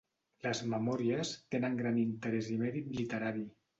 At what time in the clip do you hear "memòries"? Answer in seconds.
0.69-1.33